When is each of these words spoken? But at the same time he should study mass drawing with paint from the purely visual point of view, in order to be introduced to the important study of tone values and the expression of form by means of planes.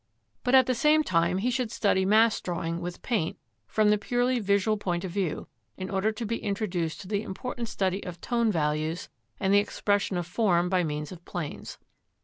But 0.43 0.55
at 0.55 0.65
the 0.65 0.73
same 0.73 1.03
time 1.03 1.37
he 1.37 1.51
should 1.51 1.69
study 1.69 2.05
mass 2.05 2.41
drawing 2.41 2.81
with 2.81 3.03
paint 3.03 3.37
from 3.67 3.91
the 3.91 3.99
purely 3.99 4.39
visual 4.39 4.75
point 4.75 5.03
of 5.05 5.11
view, 5.11 5.47
in 5.77 5.91
order 5.91 6.11
to 6.11 6.25
be 6.25 6.39
introduced 6.41 7.01
to 7.01 7.07
the 7.07 7.21
important 7.21 7.69
study 7.69 8.03
of 8.03 8.19
tone 8.19 8.51
values 8.51 9.09
and 9.39 9.53
the 9.53 9.59
expression 9.59 10.17
of 10.17 10.25
form 10.25 10.69
by 10.69 10.83
means 10.83 11.11
of 11.11 11.23
planes. 11.23 11.77